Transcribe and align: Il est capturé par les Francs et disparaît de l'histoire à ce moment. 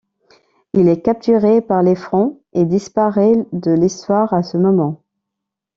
Il 0.73 0.89
est 0.89 1.03
capturé 1.03 1.61
par 1.61 1.83
les 1.83 1.93
Francs 1.93 2.39
et 2.53 2.65
disparaît 2.65 3.35
de 3.53 3.69
l'histoire 3.71 4.33
à 4.33 4.41
ce 4.41 4.57
moment. 4.57 5.03